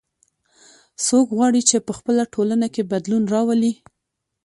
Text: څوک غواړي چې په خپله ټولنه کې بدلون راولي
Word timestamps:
څوک 1.05 1.27
غواړي 1.37 1.61
چې 1.69 1.77
په 1.87 1.91
خپله 1.97 2.23
ټولنه 2.33 2.67
کې 2.73 2.89
بدلون 2.91 3.23
راولي 3.33 3.73